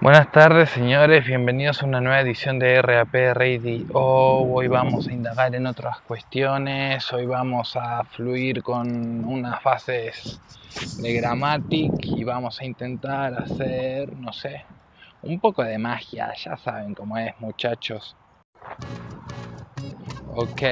Buenas 0.00 0.30
tardes 0.30 0.70
señores, 0.70 1.26
bienvenidos 1.26 1.82
a 1.82 1.86
una 1.86 2.00
nueva 2.00 2.20
edición 2.20 2.60
de 2.60 2.80
RAP 2.80 3.12
Radio. 3.34 3.84
Hoy 3.94 4.68
vamos 4.68 5.08
a 5.08 5.12
indagar 5.12 5.56
en 5.56 5.66
otras 5.66 6.00
cuestiones, 6.02 7.12
hoy 7.12 7.26
vamos 7.26 7.74
a 7.74 8.04
fluir 8.04 8.62
con 8.62 9.24
unas 9.24 9.60
fases 9.60 10.40
de 10.98 11.12
gramática 11.14 11.96
y 12.00 12.22
vamos 12.22 12.60
a 12.60 12.64
intentar 12.64 13.34
hacer, 13.34 14.16
no 14.16 14.32
sé, 14.32 14.64
un 15.22 15.40
poco 15.40 15.64
de 15.64 15.78
magia, 15.78 16.32
ya 16.32 16.56
saben 16.56 16.94
cómo 16.94 17.18
es 17.18 17.34
muchachos. 17.40 18.14
Ok. 20.28 20.62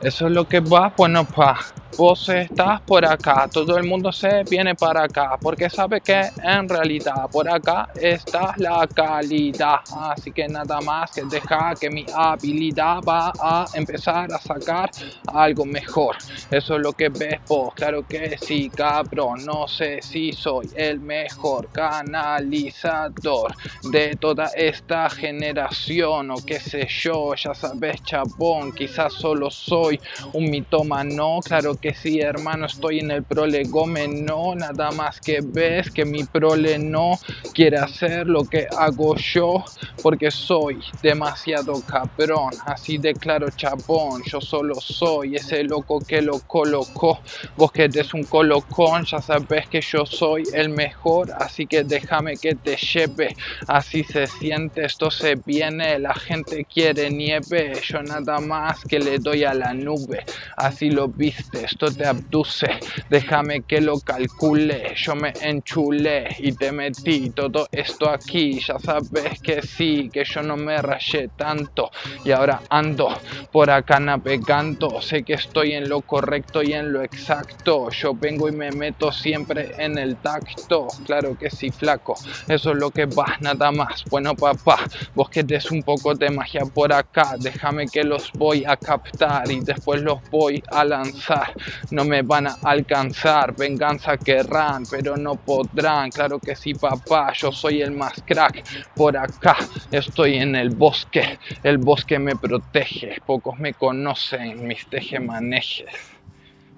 Eso 0.00 0.26
es 0.26 0.32
lo 0.32 0.46
que 0.46 0.60
va, 0.60 0.94
bueno, 0.96 1.24
pa. 1.26 1.58
Vos 1.96 2.28
estás 2.28 2.80
por 2.82 3.04
acá, 3.04 3.48
todo 3.52 3.76
el 3.76 3.84
mundo 3.84 4.12
se 4.12 4.44
viene 4.44 4.74
para 4.74 5.04
acá, 5.04 5.36
porque 5.40 5.68
sabe 5.68 6.00
que 6.00 6.30
en 6.42 6.68
realidad 6.68 7.28
por 7.30 7.48
acá 7.48 7.88
está 7.94 8.54
la 8.56 8.86
calidad. 8.94 9.80
Así 9.92 10.32
que 10.32 10.48
nada 10.48 10.80
más 10.80 11.10
que 11.12 11.22
deja 11.24 11.74
que 11.78 11.90
mi 11.90 12.06
habilidad 12.14 13.00
va 13.06 13.32
a 13.38 13.66
empezar 13.74 14.32
a 14.32 14.38
sacar 14.38 14.90
algo 15.26 15.66
mejor. 15.66 16.16
Eso 16.50 16.76
es 16.76 16.80
lo 16.80 16.92
que 16.92 17.08
ves 17.08 17.40
vos, 17.48 17.74
claro 17.74 18.04
que 18.04 18.38
sí, 18.38 18.70
cabrón. 18.70 19.44
No 19.44 19.66
sé 19.66 20.00
si 20.00 20.32
soy 20.32 20.70
el 20.76 21.00
mejor 21.00 21.70
canalizador 21.72 23.54
de 23.90 24.16
toda 24.16 24.46
esta 24.54 25.10
generación 25.10 26.30
o 26.30 26.36
qué 26.46 26.60
sé 26.60 26.86
yo, 26.88 27.34
ya 27.34 27.52
sabes, 27.54 28.02
chabón, 28.02 28.72
quizás 28.72 29.12
solo 29.12 29.50
soy 29.50 30.00
un 30.32 30.50
mitómano, 30.50 31.40
claro 31.44 31.74
que 31.80 31.94
sí, 31.94 32.20
hermano, 32.20 32.66
estoy 32.66 32.98
en 32.98 33.10
el 33.10 33.24
prolegómeno, 33.24 34.54
nada 34.54 34.90
más 34.90 35.20
que 35.20 35.40
ves 35.42 35.90
que 35.90 36.04
mi 36.04 36.24
prole 36.24 36.78
no 36.78 37.18
quiere 37.54 37.78
hacer 37.78 38.26
lo 38.26 38.44
que 38.44 38.66
hago 38.76 39.16
yo, 39.16 39.64
porque 40.02 40.30
soy 40.30 40.84
demasiado 41.02 41.80
cabrón, 41.86 42.50
así 42.66 42.98
de 42.98 43.14
claro, 43.14 43.48
chabón, 43.50 44.22
yo 44.30 44.40
solo 44.40 44.74
soy 44.80 45.36
ese 45.36 45.64
loco 45.64 46.00
que 46.00 46.20
lo 46.20 46.40
colocó, 46.46 47.20
vos 47.56 47.72
que 47.72 47.84
eres 47.84 48.12
un 48.12 48.24
colocón, 48.24 49.04
ya 49.04 49.22
sabes 49.22 49.68
que 49.68 49.80
yo 49.80 50.04
soy 50.04 50.44
el 50.52 50.68
mejor, 50.68 51.32
así 51.38 51.66
que 51.66 51.84
déjame 51.84 52.36
que 52.36 52.54
te 52.54 52.76
lleve, 52.76 53.34
así 53.66 54.04
se 54.04 54.26
siente, 54.26 54.84
esto 54.84 55.10
se 55.10 55.36
viene, 55.46 55.98
la 55.98 56.14
gente 56.14 56.66
quiere 56.66 57.10
nieve, 57.10 57.72
yo 57.82 58.02
nada 58.02 58.38
más 58.40 58.84
que 58.84 58.98
le 58.98 59.18
doy 59.18 59.44
a 59.44 59.54
la 59.54 59.72
nube, 59.72 60.24
así 60.56 60.90
lo 60.90 61.08
viste, 61.08 61.69
esto 61.70 61.86
te 61.90 62.04
abduce, 62.06 62.66
déjame 63.08 63.62
que 63.62 63.80
lo 63.80 64.00
calcule, 64.00 64.92
yo 64.96 65.14
me 65.14 65.32
enchulé 65.40 66.28
y 66.38 66.52
te 66.52 66.72
metí 66.72 67.30
todo 67.30 67.66
esto 67.70 68.10
aquí, 68.10 68.58
ya 68.60 68.78
sabes 68.78 69.40
que 69.40 69.62
sí, 69.62 70.10
que 70.12 70.24
yo 70.24 70.42
no 70.42 70.56
me 70.56 70.80
rayé 70.82 71.28
tanto. 71.36 71.90
Y 72.24 72.32
ahora 72.32 72.62
ando 72.68 73.16
por 73.52 73.70
acá 73.70 74.00
navegando, 74.00 75.00
sé 75.00 75.24
que 75.24 75.34
estoy 75.34 75.72
en 75.72 75.88
lo 75.88 76.02
correcto 76.02 76.62
y 76.62 76.72
en 76.72 76.92
lo 76.92 77.02
exacto, 77.02 77.90
yo 77.90 78.14
vengo 78.14 78.48
y 78.48 78.52
me 78.52 78.70
meto 78.72 79.12
siempre 79.12 79.74
en 79.78 79.98
el 79.98 80.16
tacto, 80.18 80.88
claro 81.06 81.36
que 81.36 81.50
sí 81.50 81.70
flaco, 81.70 82.14
eso 82.48 82.70
es 82.70 82.76
lo 82.76 82.90
que 82.90 83.06
va, 83.06 83.36
nada 83.40 83.70
más, 83.70 84.04
bueno 84.10 84.34
papá, 84.34 84.88
vos 85.14 85.28
que 85.30 85.42
des 85.42 85.70
un 85.70 85.82
poco 85.82 86.14
de 86.14 86.30
magia 86.30 86.62
por 86.74 86.92
acá, 86.92 87.34
déjame 87.38 87.86
que 87.86 88.02
los 88.04 88.30
voy 88.32 88.64
a 88.66 88.76
captar 88.76 89.50
y 89.50 89.60
después 89.60 90.02
los 90.02 90.18
voy 90.30 90.62
a 90.70 90.84
lanzar, 90.84 91.52
no 91.90 92.04
me 92.04 92.22
van 92.22 92.46
a 92.46 92.56
alcanzar, 92.62 93.54
venganza 93.56 94.16
querrán, 94.16 94.84
pero 94.90 95.16
no 95.16 95.36
podrán, 95.36 96.10
claro 96.10 96.38
que 96.38 96.56
sí 96.56 96.74
papá, 96.74 97.32
yo 97.32 97.52
soy 97.52 97.82
el 97.82 97.92
más 97.92 98.14
crack, 98.26 98.64
por 98.94 99.16
acá 99.16 99.56
estoy 99.90 100.36
en 100.36 100.54
el 100.56 100.70
bosque, 100.70 101.38
el 101.62 101.78
bosque 101.78 102.18
me 102.18 102.36
protege, 102.36 103.18
pocos 103.26 103.58
me 103.58 103.74
conocen, 103.74 104.66
mis 104.66 104.88
tejemanejes. 104.88 105.90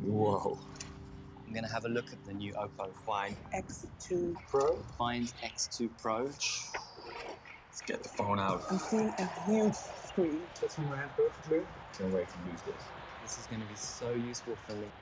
Whoa. 0.02 0.58
I'm 1.52 1.54
gonna 1.54 1.68
have 1.68 1.84
a 1.84 1.88
look 1.88 2.06
at 2.12 2.24
the 2.24 2.32
new 2.32 2.54
Oppo 2.54 2.90
Find 3.04 3.36
X2 3.54 4.34
Pro. 4.48 4.78
Find 4.96 5.30
X2 5.44 5.90
Pro. 6.00 6.24
Let's 6.24 7.82
get 7.86 8.02
the 8.02 8.08
phone 8.08 8.40
out. 8.40 8.64
I'm 8.70 8.78
seeing 8.78 9.12
a 9.18 9.30
huge 9.46 9.74
screen. 9.74 10.40
Fits 10.54 10.78
on 10.78 10.86
hand 10.86 11.10
perfectly. 11.14 11.60
Can't 11.98 12.12
wait 12.12 12.26
to 12.26 12.50
use 12.50 12.62
this. 12.62 12.82
This 13.22 13.38
is 13.38 13.46
gonna 13.46 13.66
be 13.66 13.76
so 13.76 14.12
useful 14.12 14.56
for 14.56 14.74
me. 14.74 14.92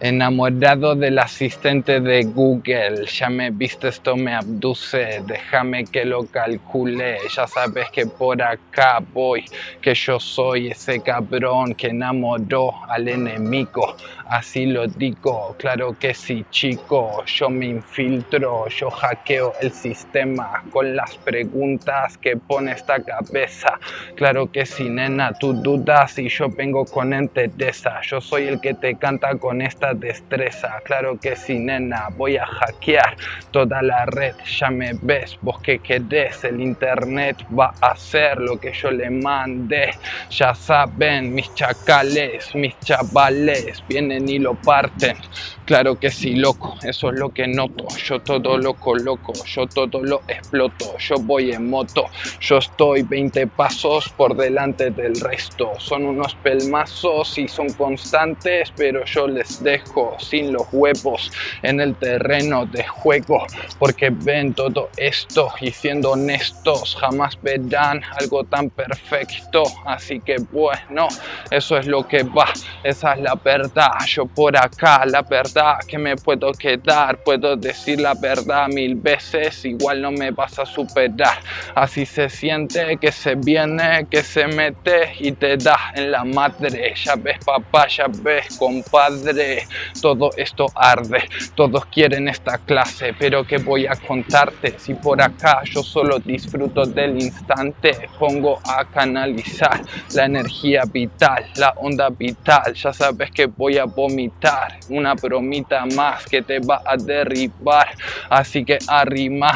Enamorado 0.00 0.94
del 0.94 1.18
asistente 1.18 2.00
de 2.00 2.22
Google, 2.22 3.04
ya 3.06 3.28
me 3.30 3.50
viste, 3.50 3.88
esto 3.88 4.16
me 4.16 4.32
abduce, 4.32 5.22
déjame 5.24 5.88
que 5.90 6.04
lo 6.04 6.28
calcule, 6.28 7.18
ya 7.34 7.48
sabes 7.48 7.90
que 7.90 8.06
por 8.06 8.40
acá 8.40 9.00
voy, 9.00 9.44
que 9.82 9.96
yo 9.96 10.20
soy 10.20 10.68
ese 10.68 11.02
cabrón 11.02 11.74
que 11.74 11.88
enamoró 11.88 12.74
al 12.88 13.08
enemigo, 13.08 13.96
así 14.26 14.66
lo 14.66 14.86
digo, 14.86 15.56
claro 15.58 15.96
que 15.98 16.14
sí 16.14 16.46
chico, 16.48 17.24
yo 17.26 17.50
me 17.50 17.66
infiltro, 17.66 18.68
yo 18.68 18.90
hackeo 18.90 19.54
el 19.60 19.72
sistema 19.72 20.62
con 20.70 20.94
las 20.94 21.18
preguntas 21.18 22.16
que 22.18 22.36
pone 22.36 22.70
esta 22.70 23.02
cabeza, 23.02 23.80
claro 24.14 24.52
que 24.52 24.64
sí 24.64 24.88
nena, 24.90 25.32
tú 25.40 25.54
dudas 25.54 26.16
y 26.20 26.28
yo 26.28 26.50
vengo 26.50 26.84
con 26.86 27.12
entereza, 27.12 28.00
yo 28.02 28.20
soy 28.20 28.46
el 28.46 28.60
que 28.60 28.74
te 28.74 28.96
canta 28.96 29.36
con 29.38 29.60
esta 29.60 29.87
destreza. 29.94 30.80
Claro 30.84 31.18
que 31.20 31.36
sí, 31.36 31.58
nena, 31.58 32.08
voy 32.12 32.36
a 32.36 32.46
hackear 32.46 33.16
toda 33.50 33.82
la 33.82 34.06
red. 34.06 34.34
Ya 34.58 34.70
me 34.70 34.92
ves, 35.00 35.36
vos 35.40 35.58
que 35.62 35.80
querés, 35.80 36.44
el 36.44 36.60
internet 36.60 37.44
va 37.58 37.74
a 37.80 37.92
hacer 37.92 38.38
lo 38.38 38.58
que 38.58 38.72
yo 38.72 38.90
le 38.90 39.10
mande. 39.10 39.90
Ya 40.30 40.54
saben, 40.54 41.32
mis 41.34 41.52
chacales, 41.54 42.50
mis 42.54 42.78
chavales, 42.80 43.84
vienen 43.86 44.28
y 44.28 44.38
lo 44.38 44.54
parten. 44.56 45.16
Claro 45.64 45.98
que 45.98 46.10
sí, 46.10 46.34
loco, 46.34 46.76
eso 46.82 47.10
es 47.10 47.18
lo 47.18 47.30
que 47.30 47.46
noto. 47.46 47.86
Yo 48.04 48.20
todo 48.20 48.58
lo 48.58 48.74
coloco, 48.74 49.32
yo 49.46 49.66
todo 49.68 50.02
lo 50.02 50.24
exploto. 50.28 50.96
Yo 50.98 51.16
voy 51.22 51.52
en 51.52 51.68
moto, 51.68 52.06
yo 52.40 52.58
estoy 52.58 53.02
20 53.02 53.46
pasos 53.48 54.12
por 54.16 54.36
delante 54.36 54.90
del 54.90 55.14
resto. 55.20 55.72
Son 55.78 56.04
unos 56.06 56.36
pelmazos 56.36 57.38
y 57.38 57.48
son 57.48 57.68
constantes, 57.74 58.72
pero 58.76 59.04
yo 59.06 59.28
les 59.28 59.62
dejo 59.62 59.77
sin 60.18 60.52
los 60.52 60.66
huevos 60.72 61.30
en 61.62 61.80
el 61.80 61.96
terreno 61.96 62.66
de 62.66 62.84
juego. 62.86 63.46
Porque 63.78 64.10
ven 64.10 64.54
todo 64.54 64.90
esto 64.96 65.52
y 65.60 65.70
siendo 65.70 66.12
honestos, 66.12 66.96
jamás 67.00 67.38
verán 67.42 68.02
algo 68.20 68.44
tan 68.44 68.70
perfecto. 68.70 69.62
Así 69.84 70.20
que 70.20 70.36
bueno, 70.50 71.08
eso 71.50 71.76
es 71.78 71.86
lo 71.86 72.06
que 72.06 72.22
va, 72.22 72.52
esa 72.82 73.14
es 73.14 73.20
la 73.20 73.34
verdad. 73.34 73.92
Yo 74.06 74.26
por 74.26 74.56
acá, 74.56 75.04
la 75.06 75.22
verdad 75.22 75.78
que 75.86 75.98
me 75.98 76.16
puedo 76.16 76.52
quedar, 76.52 77.22
puedo 77.22 77.56
decir 77.56 78.00
la 78.00 78.14
verdad 78.14 78.68
mil 78.68 78.94
veces, 78.94 79.64
igual 79.64 80.02
no 80.02 80.10
me 80.10 80.30
vas 80.30 80.58
a 80.58 80.66
superar. 80.66 81.38
Así 81.74 82.06
se 82.06 82.28
siente 82.28 82.96
que 83.00 83.12
se 83.12 83.34
viene, 83.34 84.06
que 84.10 84.22
se 84.22 84.46
mete 84.46 85.12
y 85.18 85.32
te 85.32 85.56
da 85.56 85.78
en 85.94 86.10
la 86.10 86.24
madre. 86.24 86.94
Ya 87.04 87.14
ves 87.16 87.38
papá, 87.44 87.86
ya 87.88 88.06
ves 88.08 88.56
compadre, 88.58 89.67
todo 90.00 90.30
esto 90.36 90.66
arde, 90.74 91.24
todos 91.54 91.86
quieren 91.86 92.28
esta 92.28 92.58
clase, 92.58 93.14
pero 93.18 93.44
¿qué 93.44 93.58
voy 93.58 93.86
a 93.86 93.96
contarte? 93.96 94.78
Si 94.78 94.94
por 94.94 95.20
acá 95.22 95.60
yo 95.64 95.82
solo 95.82 96.18
disfruto 96.20 96.84
del 96.84 97.20
instante, 97.20 98.10
pongo 98.18 98.60
a 98.64 98.84
canalizar 98.84 99.82
la 100.14 100.26
energía 100.26 100.82
vital, 100.90 101.44
la 101.56 101.72
onda 101.76 102.08
vital, 102.10 102.74
ya 102.74 102.92
sabes 102.92 103.30
que 103.32 103.46
voy 103.46 103.78
a 103.78 103.84
vomitar, 103.84 104.68
una 104.88 105.14
bromita 105.14 105.84
más 105.96 106.24
que 106.26 106.42
te 106.42 106.58
va 106.60 106.80
a 106.84 106.96
derribar, 106.96 107.88
así 108.30 108.64
que 108.64 108.78
arrima 108.86 109.52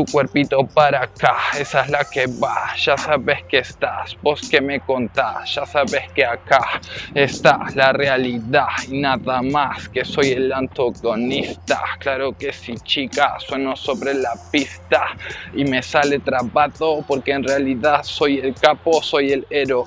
tu 0.00 0.06
cuerpito 0.12 0.66
para 0.74 1.02
acá, 1.02 1.36
esa 1.58 1.82
es 1.82 1.90
la 1.90 2.04
que 2.10 2.24
va, 2.26 2.74
ya 2.78 2.96
sabes 2.96 3.40
que 3.48 3.58
estás, 3.58 4.16
vos 4.22 4.40
que 4.50 4.60
me 4.60 4.80
contás, 4.80 5.52
ya 5.54 5.66
sabes 5.66 6.04
que 6.14 6.24
acá 6.24 6.80
está 7.14 7.58
la 7.74 7.92
realidad. 7.92 8.68
Y 8.88 9.00
nada 9.00 9.42
más 9.42 9.88
que 9.90 10.04
soy 10.04 10.30
el 10.30 10.52
antagonista, 10.52 11.82
claro 11.98 12.32
que 12.32 12.52
sí 12.52 12.74
chica, 12.82 13.34
sueno 13.38 13.76
sobre 13.76 14.14
la 14.14 14.32
pista. 14.50 15.02
Y 15.52 15.64
me 15.64 15.82
sale 15.82 16.20
trabado 16.20 17.04
porque 17.06 17.32
en 17.32 17.42
realidad 17.44 18.00
soy 18.02 18.38
el 18.38 18.54
capo, 18.54 19.02
soy 19.02 19.32
el 19.32 19.46
héroe, 19.50 19.86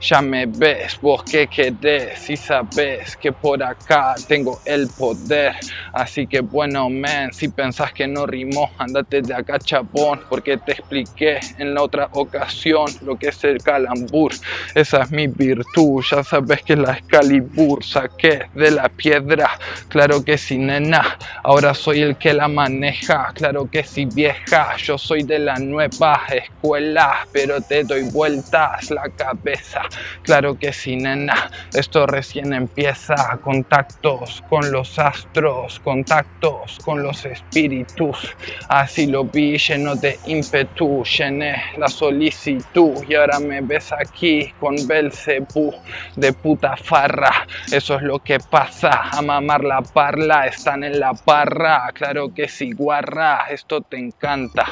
ya 0.00 0.22
me 0.22 0.46
ves, 0.46 0.98
vos 1.02 1.22
que 1.24 1.48
querés. 1.48 2.30
Y 2.30 2.36
sabes 2.36 3.16
que 3.18 3.32
por 3.32 3.62
acá 3.62 4.14
tengo 4.26 4.60
el 4.64 4.88
poder, 4.88 5.54
así 5.92 6.26
que 6.26 6.40
bueno 6.40 6.88
men, 6.88 7.32
si 7.32 7.48
pensás 7.48 7.92
que 7.92 8.06
no 8.06 8.26
rimó, 8.26 8.70
andate 8.78 9.20
de 9.22 9.33
la 9.34 9.42
cachapón, 9.42 10.20
porque 10.28 10.56
te 10.58 10.72
expliqué 10.72 11.40
en 11.58 11.74
la 11.74 11.82
otra 11.82 12.08
ocasión 12.12 12.86
lo 13.00 13.16
que 13.16 13.28
es 13.28 13.42
el 13.42 13.60
calambur. 13.60 14.32
Esa 14.74 15.02
es 15.02 15.10
mi 15.10 15.26
virtud, 15.26 16.04
ya 16.08 16.22
sabes 16.22 16.62
que 16.62 16.76
la 16.76 16.92
Excalibur 16.92 17.84
saqué 17.84 18.42
de 18.54 18.70
la 18.70 18.88
piedra. 18.88 19.50
Claro 19.88 20.22
que 20.24 20.38
sí, 20.38 20.56
nena, 20.56 21.18
ahora 21.42 21.74
soy 21.74 22.02
el 22.02 22.16
que 22.16 22.32
la 22.32 22.46
maneja. 22.46 23.32
Claro 23.34 23.68
que 23.68 23.82
sí, 23.82 24.06
vieja, 24.06 24.76
yo 24.76 24.96
soy 24.98 25.24
de 25.24 25.40
la 25.40 25.56
nueva 25.56 26.22
escuela, 26.28 27.26
pero 27.32 27.60
te 27.60 27.82
doy 27.82 28.04
vueltas 28.12 28.90
la 28.90 29.08
cabeza. 29.16 29.82
Claro 30.22 30.56
que 30.56 30.72
sí, 30.72 30.94
nena, 30.96 31.50
esto 31.72 32.06
recién 32.06 32.52
empieza. 32.52 33.16
Contactos 33.42 34.42
con 34.48 34.70
los 34.70 34.96
astros, 34.98 35.80
contactos 35.80 36.78
con 36.84 37.02
los 37.02 37.24
espíritus. 37.24 38.36
Así 38.68 39.06
lo 39.14 39.22
vi 39.22 39.56
lleno 39.56 39.94
de 39.94 40.18
ímpetu, 40.26 41.04
llené 41.04 41.54
la 41.76 41.86
solicitud 41.86 42.94
y 43.06 43.14
ahora 43.14 43.38
me 43.38 43.60
ves 43.60 43.92
aquí 43.92 44.52
con 44.58 44.74
Belcebú 44.88 45.72
de 46.16 46.32
puta 46.32 46.76
farra. 46.76 47.46
Eso 47.70 47.94
es 47.94 48.02
lo 48.02 48.18
que 48.18 48.40
pasa, 48.40 48.90
a 49.12 49.22
mamar 49.22 49.62
la 49.62 49.82
parla, 49.82 50.48
están 50.48 50.82
en 50.82 50.98
la 50.98 51.12
parra. 51.14 51.92
Claro 51.94 52.34
que 52.34 52.48
sí, 52.48 52.72
guarra, 52.72 53.46
esto 53.50 53.82
te 53.82 53.98
encanta. 53.98 54.66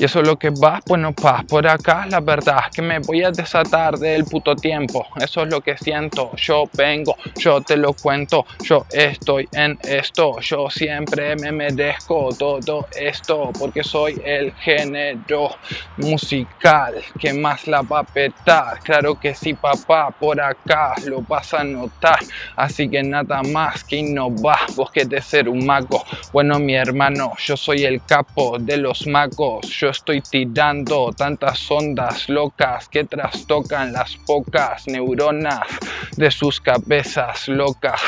Y 0.00 0.04
eso 0.04 0.20
es 0.20 0.28
lo 0.28 0.38
que 0.38 0.50
vas, 0.50 0.80
bueno, 0.86 1.12
paz 1.12 1.44
por 1.48 1.66
acá. 1.66 2.06
La 2.08 2.20
verdad 2.20 2.60
es 2.66 2.76
que 2.76 2.82
me 2.82 3.00
voy 3.00 3.24
a 3.24 3.32
desatar 3.32 3.98
del 3.98 4.24
puto 4.24 4.54
tiempo. 4.54 5.04
Eso 5.20 5.42
es 5.42 5.50
lo 5.50 5.60
que 5.60 5.76
siento. 5.76 6.30
Yo 6.36 6.70
vengo, 6.72 7.16
yo 7.36 7.60
te 7.62 7.76
lo 7.76 7.92
cuento. 7.94 8.44
Yo 8.62 8.86
estoy 8.90 9.48
en 9.52 9.76
esto. 9.82 10.38
Yo 10.40 10.70
siempre 10.70 11.34
me 11.34 11.50
merezco 11.50 12.28
todo 12.38 12.86
esto. 12.92 13.50
Porque 13.58 13.82
soy 13.82 14.20
el 14.24 14.52
género 14.54 15.48
musical 15.96 16.94
que 17.18 17.32
más 17.34 17.66
la 17.66 17.82
va 17.82 18.00
a 18.00 18.04
petar. 18.04 18.78
Claro 18.84 19.16
que 19.16 19.34
sí, 19.34 19.54
papá, 19.54 20.10
por 20.16 20.40
acá 20.40 20.94
lo 21.06 21.22
vas 21.22 21.52
a 21.54 21.64
notar. 21.64 22.20
Así 22.54 22.88
que 22.88 23.02
nada 23.02 23.42
más 23.42 23.82
que 23.82 23.96
innovar. 23.96 24.60
Vos 24.76 24.92
querés 24.92 25.26
ser 25.26 25.48
un 25.48 25.66
mago. 25.66 26.04
Bueno, 26.30 26.58
mi 26.58 26.74
hermano, 26.74 27.32
yo 27.38 27.56
soy 27.56 27.84
el 27.84 28.04
capo 28.04 28.58
de 28.60 28.76
los 28.76 29.06
magos. 29.06 29.66
Yo 29.80 29.88
estoy 29.88 30.20
tirando 30.20 31.10
tantas 31.16 31.70
ondas 31.70 32.28
locas 32.28 32.86
que 32.90 33.04
trastocan 33.04 33.92
las 33.94 34.14
pocas 34.26 34.82
neuronas 34.88 35.60
de 36.16 36.30
sus 36.30 36.60
cabezas 36.60 37.48
locas. 37.48 38.00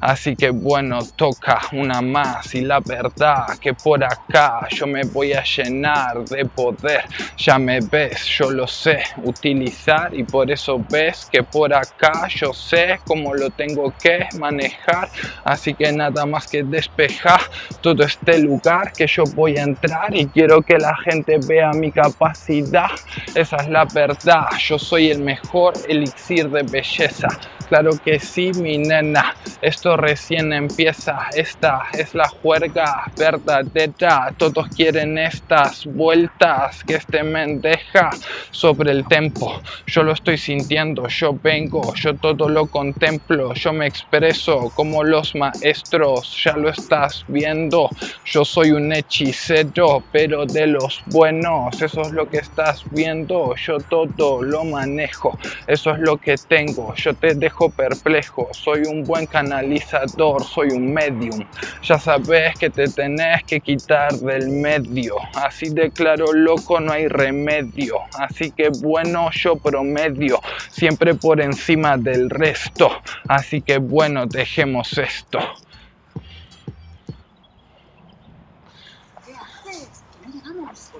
Así 0.00 0.36
que 0.36 0.50
bueno, 0.50 1.00
toca 1.16 1.60
una 1.72 2.00
más 2.00 2.54
y 2.54 2.62
la 2.62 2.80
verdad 2.80 3.46
que 3.60 3.74
por 3.74 4.02
acá 4.04 4.66
yo 4.70 4.86
me 4.86 5.04
voy 5.04 5.32
a 5.34 5.42
llenar 5.42 6.24
de 6.24 6.46
poder. 6.46 7.04
Ya 7.36 7.58
me 7.58 7.80
ves, 7.80 8.24
yo 8.38 8.50
lo 8.50 8.66
sé 8.66 9.02
utilizar 9.16 10.14
y 10.14 10.24
por 10.24 10.50
eso 10.50 10.78
ves 10.88 11.26
que 11.30 11.42
por 11.42 11.74
acá 11.74 12.26
yo 12.28 12.52
sé 12.54 13.00
cómo 13.04 13.34
lo 13.34 13.50
tengo 13.50 13.94
que 14.00 14.26
manejar. 14.38 15.10
Así 15.44 15.74
que 15.74 15.92
nada 15.92 16.24
más 16.24 16.46
que 16.46 16.62
despejar 16.64 17.40
todo 17.80 18.04
este 18.04 18.38
lugar 18.38 18.92
que 18.92 19.06
yo 19.06 19.24
voy 19.34 19.56
a 19.56 19.62
entrar 19.62 20.14
y 20.14 20.26
quiero 20.26 20.62
que 20.62 20.78
la 20.78 20.96
gente 20.96 21.38
vea 21.46 21.70
mi 21.72 21.90
capacidad. 21.92 22.90
Esa 23.34 23.56
es 23.56 23.68
la 23.68 23.84
verdad. 23.84 24.46
Yo 24.58 24.78
soy 24.78 25.10
el 25.10 25.20
mejor 25.20 25.74
elixir 25.88 26.48
de 26.50 26.62
belleza. 26.62 27.28
Claro 27.66 27.90
que 28.00 28.20
sí, 28.20 28.52
mi 28.54 28.78
nena. 28.78 29.34
Esto 29.60 29.96
recién 29.96 30.52
empieza. 30.52 31.18
Esta 31.34 31.82
es 31.92 32.14
la 32.14 32.28
juerga 32.28 33.04
verdadera. 33.18 34.32
Todos 34.38 34.68
quieren 34.68 35.18
estas 35.18 35.84
vueltas 35.84 36.84
que 36.84 36.94
este 36.94 37.24
men 37.24 37.60
deja 37.60 38.10
sobre 38.52 38.92
el 38.92 39.04
tempo. 39.08 39.60
Yo 39.86 40.04
lo 40.04 40.12
estoy 40.12 40.38
sintiendo. 40.38 41.08
Yo 41.08 41.32
vengo. 41.42 41.92
Yo 41.96 42.16
todo 42.16 42.48
lo 42.48 42.68
contemplo. 42.68 43.52
Yo 43.54 43.72
me 43.72 43.88
expreso 43.88 44.70
como 44.72 45.02
los 45.02 45.34
maestros. 45.34 46.40
Ya 46.44 46.52
lo 46.56 46.70
estás 46.70 47.24
viendo. 47.26 47.90
Yo 48.24 48.44
soy 48.44 48.70
un 48.70 48.92
hechicero, 48.92 50.04
pero 50.12 50.46
de 50.46 50.68
los 50.68 51.02
buenos. 51.06 51.82
Eso 51.82 52.02
es 52.02 52.12
lo 52.12 52.28
que 52.28 52.38
estás 52.38 52.84
viendo. 52.90 53.54
Yo 53.56 53.78
todo 53.88 54.40
lo 54.42 54.64
manejo. 54.64 55.36
Eso 55.66 55.90
es 55.90 55.98
lo 55.98 56.18
que 56.18 56.36
tengo. 56.48 56.94
Yo 56.94 57.14
te 57.14 57.34
dejo 57.34 57.55
perplejo. 57.70 58.48
Soy 58.52 58.82
un 58.86 59.02
buen 59.04 59.26
canalizador. 59.26 60.44
Soy 60.44 60.68
un 60.68 60.92
medium. 60.92 61.46
Ya 61.82 61.98
sabes 61.98 62.56
que 62.58 62.70
te 62.70 62.86
tenés 62.88 63.42
que 63.44 63.60
quitar 63.60 64.12
del 64.12 64.48
medio. 64.50 65.16
Así 65.34 65.70
de 65.70 65.90
claro, 65.90 66.32
loco, 66.32 66.78
no 66.80 66.92
hay 66.92 67.08
remedio. 67.08 67.96
Así 68.18 68.50
que 68.50 68.68
bueno, 68.82 69.30
yo 69.32 69.56
promedio. 69.56 70.40
Siempre 70.70 71.14
por 71.14 71.40
encima 71.40 71.96
del 71.96 72.28
resto. 72.30 72.90
Así 73.28 73.62
que 73.62 73.78
bueno, 73.78 74.26
dejemos 74.26 74.98
esto 74.98 75.40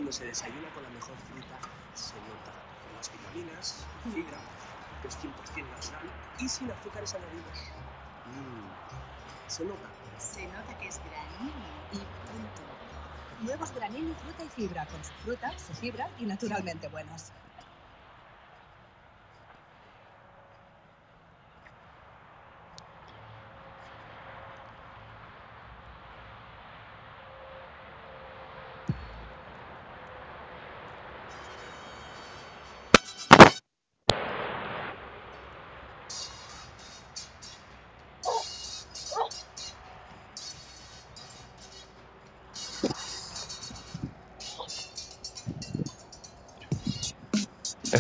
con 0.07 0.83
la 0.83 0.91
mejor 0.91 1.17
fruta, 1.29 1.59
se 1.95 2.15
nota 2.15 2.53
por 2.83 2.93
las 2.97 3.11
vitaminas, 3.11 3.87
fibra, 4.15 4.39
que 5.03 5.09
es 5.09 5.17
100% 5.19 5.65
sin 6.49 6.71
azúcares 6.71 7.15
añadidos. 7.15 7.59
Mmm, 8.27 9.49
se 9.49 9.65
nota. 9.65 9.89
Se 10.19 10.47
nota 10.47 10.79
que 10.79 10.89
es 10.89 10.99
granini 10.99 11.53
y 11.93 11.99
punto. 11.99 12.63
Nuevos 13.43 13.73
granini, 13.75 14.15
fruta 14.15 14.45
y 14.45 14.49
fibra, 14.49 14.87
con 14.87 15.05
su 15.05 15.13
fruta, 15.25 15.53
su 15.59 15.75
fibra 15.75 16.09
y 16.19 16.25
naturalmente 16.25 16.89
buenos. 16.89 17.33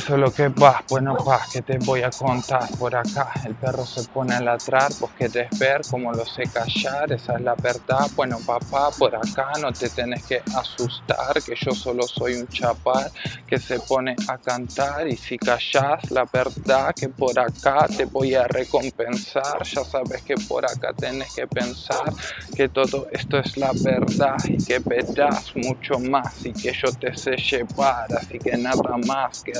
Eso 0.06 0.14
es 0.14 0.20
lo 0.20 0.30
que 0.32 0.46
va, 0.50 0.84
bueno 0.88 1.16
pa, 1.16 1.40
que 1.52 1.62
te 1.62 1.78
voy 1.78 2.00
a 2.02 2.10
contar 2.10 2.68
por 2.78 2.94
acá. 2.94 3.28
El 3.44 3.56
perro 3.56 3.84
se 3.84 4.08
pone 4.08 4.36
a 4.36 4.40
ladrar, 4.40 4.92
vos 5.00 5.10
querés 5.14 5.48
ver 5.58 5.80
cómo 5.90 6.12
lo 6.12 6.24
sé 6.24 6.44
callar, 6.44 7.10
esa 7.10 7.34
es 7.34 7.40
la 7.40 7.56
verdad. 7.56 8.06
Bueno 8.14 8.38
papá, 8.46 8.90
por 8.96 9.16
acá 9.16 9.50
no 9.60 9.72
te 9.72 9.90
tenés 9.90 10.24
que 10.24 10.40
asustar, 10.54 11.42
que 11.44 11.56
yo 11.56 11.72
solo 11.72 12.06
soy 12.06 12.34
un 12.34 12.46
chapar 12.46 13.10
que 13.48 13.58
se 13.58 13.80
pone 13.80 14.14
a 14.28 14.38
cantar 14.38 15.08
y 15.08 15.16
si 15.16 15.38
callas 15.38 16.08
la 16.12 16.24
verdad 16.32 16.94
que 16.94 17.08
por 17.08 17.36
acá 17.36 17.88
te 17.88 18.04
voy 18.04 18.36
a 18.36 18.44
recompensar. 18.44 19.64
Ya 19.64 19.82
sabes 19.82 20.22
que 20.22 20.36
por 20.48 20.64
acá 20.64 20.92
tenés 20.96 21.32
que 21.32 21.48
pensar 21.48 22.14
que 22.54 22.68
todo 22.68 23.08
esto 23.10 23.40
es 23.40 23.56
la 23.56 23.72
verdad 23.82 24.36
y 24.48 24.58
que 24.58 24.78
verás 24.78 25.50
mucho 25.56 25.98
más 25.98 26.46
y 26.46 26.52
que 26.52 26.72
yo 26.72 26.92
te 26.92 27.12
sé 27.12 27.36
llevar, 27.36 28.06
así 28.16 28.38
que 28.38 28.56
nada 28.56 28.96
más 29.04 29.42
que 29.42 29.52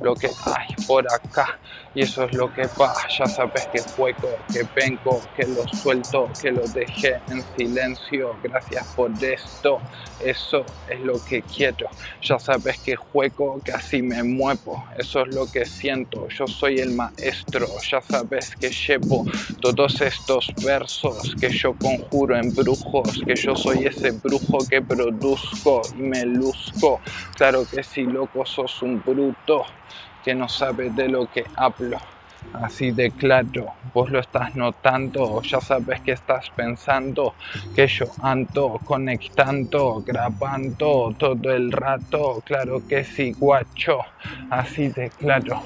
lo 0.00 0.14
que 0.14 0.28
hay 0.44 0.86
por 0.86 1.04
acá. 1.12 1.58
Y 1.94 2.02
eso 2.02 2.24
es 2.24 2.32
lo 2.32 2.52
que 2.52 2.66
va, 2.80 2.92
ya 3.16 3.26
sabes 3.26 3.68
que 3.72 3.80
juego, 3.94 4.36
que 4.52 4.62
vengo, 4.74 5.22
que 5.32 5.46
lo 5.46 5.64
suelto, 5.68 6.28
que 6.40 6.50
lo 6.50 6.62
dejé 6.74 7.20
en 7.28 7.44
silencio, 7.56 8.36
gracias 8.42 8.92
por 8.94 9.12
esto, 9.22 9.80
eso 10.18 10.66
es 10.88 11.00
lo 11.02 11.22
que 11.22 11.42
quiero, 11.42 11.86
ya 12.20 12.38
sabes 12.40 12.80
que 12.80 12.96
juego, 12.96 13.60
que 13.62 13.70
así 13.70 14.02
me 14.02 14.24
muevo, 14.24 14.84
eso 14.98 15.22
es 15.22 15.28
lo 15.28 15.46
que 15.46 15.64
siento, 15.64 16.26
yo 16.30 16.48
soy 16.48 16.80
el 16.80 16.90
maestro, 16.94 17.68
ya 17.88 18.00
sabes 18.00 18.56
que 18.56 18.70
llevo 18.70 19.24
todos 19.60 20.00
estos 20.00 20.52
versos 20.64 21.36
que 21.40 21.48
yo 21.50 21.74
conjuro 21.74 22.36
en 22.36 22.52
brujos, 22.52 23.22
que 23.24 23.36
yo 23.36 23.54
soy 23.54 23.86
ese 23.86 24.10
brujo 24.10 24.58
que 24.68 24.82
produzco 24.82 25.82
y 25.94 26.02
me 26.02 26.24
luzco, 26.26 27.00
claro 27.36 27.66
que 27.66 27.84
si 27.84 28.06
loco 28.06 28.44
sos 28.44 28.82
un 28.82 29.00
que 30.22 30.34
no 30.34 30.48
sabe 30.48 30.90
de 30.90 31.08
lo 31.08 31.26
que 31.26 31.44
hablo. 31.56 31.98
Así 32.52 32.92
de 32.92 33.10
claro, 33.10 33.74
vos 33.92 34.10
lo 34.10 34.20
estás 34.20 34.54
notando, 34.54 35.42
ya 35.42 35.60
sabes 35.60 36.00
que 36.02 36.12
estás 36.12 36.50
pensando, 36.54 37.34
que 37.74 37.88
yo 37.88 38.06
ando 38.20 38.80
conectando, 38.84 40.02
grabando 40.06 41.10
todo 41.18 41.50
el 41.52 41.72
rato, 41.72 42.42
claro 42.44 42.86
que 42.86 43.02
sí, 43.04 43.32
guacho, 43.32 43.98
así 44.50 44.88
de 44.90 45.10
claro. 45.10 45.62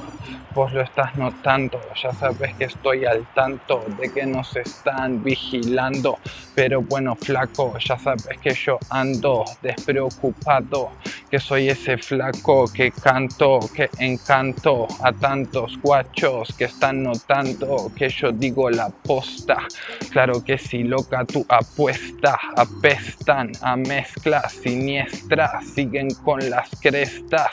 Vos 0.50 0.72
lo 0.72 0.82
estás 0.82 1.14
notando, 1.16 1.80
ya 1.94 2.12
sabes 2.12 2.54
que 2.56 2.64
estoy 2.64 3.04
al 3.04 3.28
tanto 3.28 3.84
de 3.90 4.10
que 4.12 4.26
nos 4.26 4.56
están 4.56 5.22
vigilando. 5.22 6.18
Pero 6.54 6.82
bueno, 6.82 7.14
flaco, 7.16 7.76
ya 7.78 7.96
sabes 7.98 8.38
que 8.40 8.54
yo 8.54 8.78
ando 8.90 9.44
despreocupado, 9.62 10.96
que 11.30 11.38
soy 11.38 11.68
ese 11.68 11.98
flaco 11.98 12.72
que 12.72 12.90
canto, 12.92 13.60
que 13.72 13.90
encanto 13.98 14.88
a 15.02 15.12
tantos 15.12 15.78
guachos 15.80 16.54
que 16.56 16.67
están 16.68 17.02
notando 17.02 17.90
que 17.96 18.08
yo 18.08 18.30
digo 18.32 18.70
la 18.70 18.88
posta. 19.02 19.56
Claro 20.10 20.42
que 20.44 20.58
sí, 20.58 20.84
loca, 20.84 21.24
tu 21.24 21.44
apuesta, 21.48 22.38
apestan 22.56 23.52
a 23.62 23.76
mezclas 23.76 24.52
siniestras, 24.52 25.50
siguen 25.74 26.08
con 26.24 26.38
las 26.48 26.68
crestas, 26.80 27.50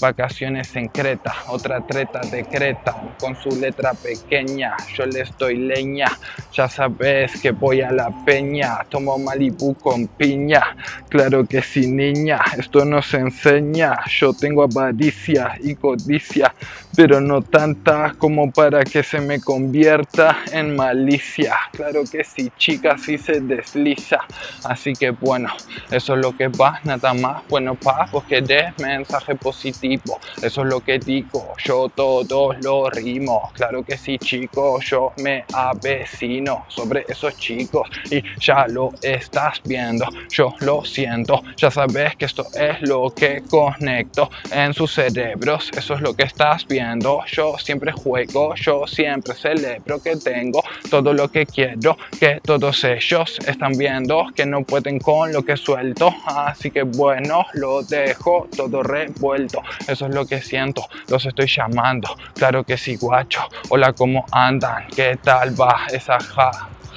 vacaciones 0.00 0.74
en 0.76 0.88
Creta, 0.88 1.32
otra 1.48 1.80
treta 1.80 2.20
de 2.30 2.44
Creta, 2.44 2.94
con 3.18 3.34
su 3.36 3.50
letra 3.60 3.92
pequeña, 3.94 4.76
yo 4.94 5.06
le 5.06 5.22
estoy 5.22 5.56
leña, 5.56 6.08
ya 6.52 6.68
sabes 6.68 7.40
que 7.40 7.50
voy 7.52 7.80
a 7.80 7.90
la 7.90 8.10
peña, 8.24 8.78
tomo 8.90 9.18
Malibu 9.18 9.74
con 9.76 10.06
piña, 10.08 10.62
claro 11.08 11.46
que 11.46 11.62
sí 11.62 11.86
niña, 11.86 12.40
esto 12.58 12.84
nos 12.84 13.12
enseña, 13.14 13.96
yo 14.06 14.32
tengo 14.32 14.64
avaricia 14.64 15.54
y 15.60 15.74
codicia, 15.74 16.54
pero 16.96 17.20
no 17.20 17.42
tanta 17.42 18.14
como 18.18 18.50
para 18.56 18.82
que 18.82 19.02
se 19.02 19.20
me 19.20 19.38
convierta 19.38 20.38
en 20.50 20.74
malicia, 20.74 21.54
claro 21.72 22.02
que 22.10 22.24
sí 22.24 22.50
chica, 22.56 22.96
si 22.96 23.18
se 23.18 23.40
desliza, 23.40 24.18
así 24.64 24.94
que 24.94 25.10
bueno, 25.10 25.50
eso 25.90 26.14
es 26.14 26.20
lo 26.20 26.32
que 26.32 26.48
va, 26.48 26.80
nada 26.84 27.12
más, 27.14 27.46
bueno 27.48 27.74
pa, 27.76 28.08
pues 28.10 28.24
que 28.24 28.40
des 28.40 28.76
mensaje 28.78 29.36
positivo, 29.36 30.18
eso 30.42 30.62
es 30.62 30.68
lo 30.68 30.80
que 30.80 30.98
digo, 30.98 31.54
yo 31.62 31.90
todos 31.94 32.56
lo 32.62 32.88
rimo, 32.90 33.50
claro 33.52 33.84
que 33.84 33.98
sí 33.98 34.16
chicos, 34.18 34.84
yo 34.86 35.12
me 35.22 35.44
avecino 35.52 36.64
sobre 36.68 37.04
esos 37.08 37.36
chicos. 37.36 37.88
Y 38.10 38.22
ya 38.40 38.66
lo 38.68 38.90
estás 39.02 39.60
viendo, 39.64 40.06
yo 40.30 40.54
lo 40.60 40.84
siento, 40.84 41.42
ya 41.56 41.70
sabes 41.70 42.16
que 42.16 42.24
esto 42.24 42.46
es 42.54 42.80
lo 42.82 43.10
que 43.10 43.42
conecto 43.48 44.30
en 44.50 44.72
sus 44.72 44.94
cerebros, 44.94 45.70
eso 45.76 45.94
es 45.94 46.00
lo 46.00 46.14
que 46.14 46.24
estás 46.24 46.66
viendo, 46.66 47.22
yo 47.26 47.56
siempre 47.58 47.92
juego, 47.92 48.35
yo 48.54 48.86
siempre 48.86 49.34
celebro 49.34 50.00
que 50.00 50.16
tengo 50.16 50.62
todo 50.90 51.12
lo 51.12 51.28
que 51.28 51.46
quiero, 51.46 51.96
que 52.18 52.40
todos 52.42 52.84
ellos 52.84 53.38
están 53.46 53.72
viendo 53.72 54.26
que 54.34 54.46
no 54.46 54.62
pueden 54.62 54.98
con 54.98 55.32
lo 55.32 55.42
que 55.42 55.56
suelto, 55.56 56.14
así 56.26 56.70
que 56.70 56.82
bueno, 56.82 57.46
lo 57.54 57.82
dejo 57.82 58.48
todo 58.56 58.82
revuelto, 58.82 59.62
eso 59.88 60.06
es 60.06 60.14
lo 60.14 60.26
que 60.26 60.40
siento, 60.40 60.86
los 61.08 61.24
estoy 61.26 61.46
llamando, 61.46 62.08
claro 62.34 62.64
que 62.64 62.76
sí 62.76 62.96
guacho, 62.96 63.40
hola 63.70 63.92
cómo 63.92 64.24
andan, 64.32 64.86
qué 64.94 65.16
tal 65.22 65.58
va 65.60 65.86
esa 65.92 66.18
ja, 66.20 66.50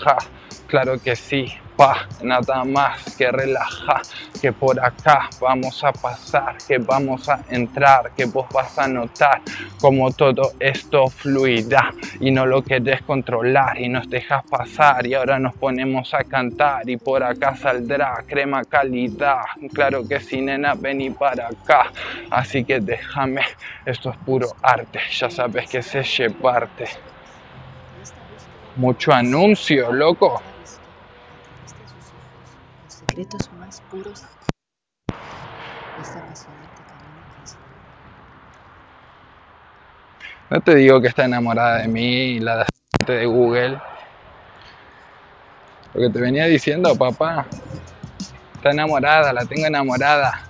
ja, 0.03 0.17
claro 0.67 0.99
que 0.99 1.15
sí, 1.15 1.53
nada 2.23 2.65
más 2.65 3.15
que 3.15 3.31
relaja, 3.31 4.01
que 4.41 4.51
por 4.51 4.83
acá 4.83 5.29
vamos 5.39 5.81
a 5.83 5.93
pasar, 5.93 6.57
que 6.67 6.77
vamos 6.77 7.29
a 7.29 7.39
entrar, 7.49 8.11
que 8.15 8.25
vos 8.25 8.47
vas 8.53 8.77
a 8.77 8.87
notar 8.87 9.41
como 9.79 10.11
todo 10.11 10.51
esto 10.59 11.09
fluida 11.09 11.93
y 12.19 12.31
no 12.31 12.45
lo 12.45 12.61
querés 12.63 13.01
controlar 13.03 13.79
y 13.79 13.87
nos 13.87 14.09
dejas 14.09 14.43
pasar 14.45 15.07
y 15.07 15.13
ahora 15.13 15.39
nos 15.39 15.55
ponemos 15.55 16.13
a 16.13 16.23
cantar 16.23 16.89
y 16.89 16.97
por 16.97 17.23
acá 17.23 17.55
saldrá 17.55 18.23
crema 18.27 18.65
calidad, 18.65 19.43
claro 19.73 20.05
que 20.05 20.19
sí 20.19 20.41
nena 20.41 20.75
vení 20.75 21.11
para 21.11 21.47
acá, 21.47 21.91
así 22.29 22.65
que 22.65 22.81
déjame, 22.81 23.43
esto 23.85 24.09
es 24.09 24.17
puro 24.17 24.47
arte, 24.61 24.99
ya 25.11 25.29
sabes 25.29 25.69
que 25.69 25.81
sé 25.81 26.03
llevarte. 26.03 26.89
Mucho 28.75 29.11
anuncio, 29.11 29.91
loco. 29.91 30.41
ha 30.49 30.59
visto 30.59 30.79
a 31.59 31.67
través 31.67 31.77
de 31.79 31.87
sus 31.87 32.13
ojos 32.13 32.43
los 32.85 32.98
secretos 33.09 33.51
más 33.53 33.81
puros 33.89 34.21
de 34.21 34.27
este 36.01 36.19
apasionante 36.19 36.83
camino 36.87 37.23
que 37.33 37.41
vida. 37.41 37.55
No 40.51 40.61
te 40.61 40.75
digo 40.75 41.01
que 41.01 41.07
está 41.07 41.25
enamorada 41.25 41.79
de 41.79 41.87
mí 41.87 42.03
y 42.03 42.39
la 42.39 42.57
de 42.57 42.65
de 43.07 43.25
Google. 43.25 43.79
Lo 45.95 46.01
que 46.01 46.11
te 46.11 46.21
venía 46.21 46.45
diciendo, 46.45 46.95
papá. 46.95 47.47
Está 48.55 48.69
enamorada, 48.71 49.33
la 49.33 49.43
tengo 49.45 49.65
enamorada. 49.65 50.43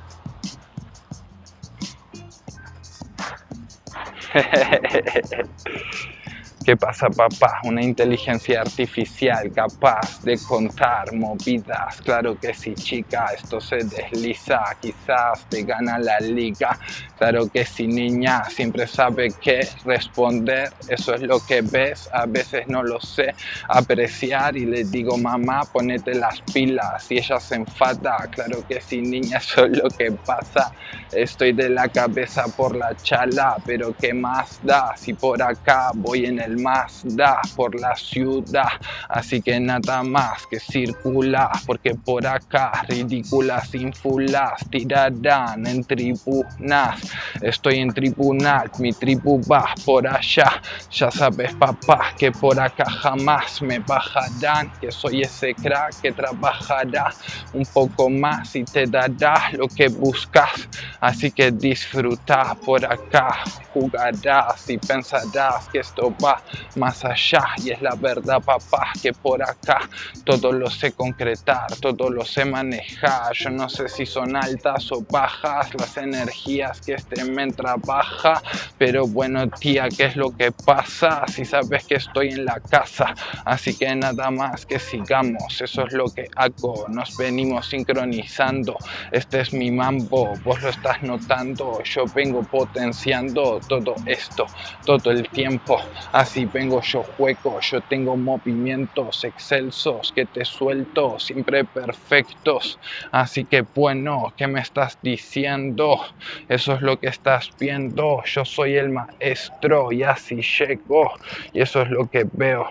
¿Qué 6.63 6.77
pasa, 6.77 7.09
papá? 7.09 7.59
Una 7.63 7.81
inteligencia 7.83 8.61
artificial 8.61 9.51
capaz 9.51 10.21
de 10.23 10.37
contar 10.47 11.11
movidas. 11.15 12.01
Claro 12.03 12.37
que 12.37 12.53
sí, 12.53 12.75
chica, 12.75 13.27
esto 13.35 13.61
se 13.61 13.77
desliza. 13.77 14.61
Quizás 14.79 15.47
te 15.49 15.63
gana 15.63 15.97
la 15.99 16.19
liga. 16.19 16.77
Claro 17.17 17.49
que 17.49 17.65
sí, 17.65 17.87
niña, 17.87 18.43
siempre 18.49 18.87
sabe 18.87 19.29
qué 19.41 19.61
responder. 19.85 20.69
Eso 20.87 21.15
es 21.15 21.21
lo 21.23 21.39
que 21.39 21.61
ves. 21.63 22.09
A 22.13 22.27
veces 22.27 22.63
no 22.67 22.83
lo 22.83 22.99
sé 23.01 23.35
apreciar 23.69 24.57
y 24.57 24.65
le 24.65 24.83
digo, 24.83 25.17
mamá, 25.17 25.63
ponete 25.73 26.13
las 26.15 26.41
pilas. 26.53 27.09
Y 27.09 27.19
ella 27.19 27.39
se 27.39 27.55
enfada. 27.55 28.17
Claro 28.31 28.63
que 28.67 28.81
sí, 28.81 29.01
niña, 29.01 29.37
eso 29.39 29.65
es 29.65 29.77
lo 29.77 29.89
que 29.89 30.11
pasa. 30.11 30.71
Estoy 31.11 31.53
de 31.53 31.69
la 31.69 31.89
cabeza 31.89 32.45
por 32.55 32.75
la 32.75 32.95
chala, 32.95 33.55
pero 33.65 33.95
¿qué 33.95 34.13
más 34.13 34.59
da 34.61 34.93
si 34.97 35.13
por 35.13 35.41
acá 35.41 35.91
voy 35.95 36.25
en 36.25 36.39
el 36.39 36.48
Mazda 36.57 37.39
por 37.55 37.79
la 37.79 37.95
ciudad? 37.95 38.69
Así 39.09 39.41
que 39.41 39.59
nada 39.59 40.03
más 40.03 40.45
que 40.47 40.59
circula, 40.59 41.49
porque 41.65 41.95
por 41.95 42.25
acá 42.25 42.71
ridículas 42.87 43.73
infulas 43.75 44.53
tirarán 44.69 45.65
en 45.67 45.83
tribunas. 45.83 46.99
Estoy 47.41 47.79
en 47.79 47.89
tribunal, 47.89 48.69
mi 48.79 48.91
tribu 48.93 49.41
va 49.49 49.73
por 49.85 50.07
allá. 50.07 50.61
Ya 50.91 51.11
sabes, 51.11 51.53
papá, 51.55 52.13
que 52.17 52.31
por 52.31 52.59
acá 52.59 52.85
jamás 52.89 53.61
me 53.61 53.79
bajarán, 53.79 54.71
que 54.79 54.91
soy 54.91 55.21
ese 55.21 55.53
crack 55.55 55.99
que 56.01 56.11
trabajará 56.11 57.13
un 57.53 57.65
poco 57.73 58.09
más 58.09 58.55
y 58.55 58.63
te 58.63 58.85
dará 58.85 59.49
lo 59.53 59.67
que 59.67 59.87
buscas. 59.89 60.69
Así 60.99 61.31
que 61.31 61.51
disfruta 61.51 62.55
por 62.65 62.85
acá, 62.85 63.29
jugarás 63.73 64.69
y 64.69 64.77
pensarás 64.77 65.67
que 65.69 65.79
esto 65.79 66.15
va 66.23 66.38
más 66.75 67.03
allá. 67.05 67.43
Y 67.57 67.71
es 67.71 67.81
la 67.81 67.95
verdad, 67.95 68.41
papá, 68.41 68.91
que 69.01 69.13
por 69.13 69.41
acá 69.43 69.79
todo 70.25 70.51
lo 70.51 70.69
sé 70.69 70.91
concretar, 70.93 71.67
todo 71.81 72.09
lo 72.09 72.25
sé 72.25 72.45
manejar. 72.45 73.33
Yo 73.33 73.49
no 73.49 73.69
sé 73.69 73.87
si 73.87 74.05
son 74.05 74.35
altas 74.35 74.91
o 74.91 75.01
bajas 75.09 75.73
las 75.75 75.97
energías 75.97 76.81
que 76.81 76.93
este 76.93 77.23
men 77.25 77.53
trabaja. 77.53 78.41
Pero 78.77 79.07
bueno, 79.07 79.47
tía, 79.49 79.87
¿qué 79.89 80.05
es 80.05 80.15
lo 80.15 80.31
que 80.31 80.51
pasa? 80.51 81.23
Si 81.27 81.45
sabes 81.45 81.85
que 81.85 81.95
estoy 81.95 82.29
en 82.29 82.45
la 82.45 82.59
casa. 82.59 83.13
Así 83.45 83.75
que 83.77 83.93
nada 83.95 84.31
más 84.31 84.65
que 84.65 84.79
sigamos, 84.79 85.61
eso 85.61 85.85
es 85.85 85.93
lo 85.93 86.05
que 86.05 86.27
hago. 86.35 86.85
Nos 86.89 87.15
venimos 87.17 87.67
sincronizando. 87.67 88.77
Este 89.11 89.41
es 89.41 89.53
mi 89.53 89.71
mambo, 89.71 90.33
vos 90.43 90.61
lo 90.61 90.69
estás 90.69 91.01
notando. 91.01 91.79
Yo 91.83 92.05
vengo 92.13 92.43
potenciando 92.43 93.59
todo 93.67 93.95
esto 94.05 94.45
todo 94.85 95.11
el 95.11 95.29
tiempo. 95.29 95.79
Así 96.11 96.28
vengo 96.45 96.81
yo 96.81 97.03
juego, 97.03 97.59
yo 97.61 97.81
tengo 97.81 98.17
movimientos 98.17 99.23
excelsos 99.23 100.11
que 100.13 100.25
te 100.25 100.45
suelto, 100.45 101.19
siempre 101.19 101.65
perfectos. 101.65 102.79
Así 103.11 103.45
que 103.45 103.61
bueno, 103.73 104.33
¿qué 104.37 104.47
me 104.47 104.61
estás 104.61 104.97
diciendo? 105.01 105.99
Eso 106.47 106.73
es 106.75 106.81
lo 106.81 106.99
que 106.99 107.07
estás 107.07 107.49
viendo. 107.59 108.21
Yo 108.25 108.45
soy 108.45 108.75
el 108.75 108.89
maestro 108.89 109.91
y 109.91 110.03
así 110.03 110.41
llego. 110.41 111.11
Y 111.53 111.61
eso 111.61 111.81
es 111.81 111.89
lo 111.89 112.07
que 112.07 112.25
veo. 112.31 112.67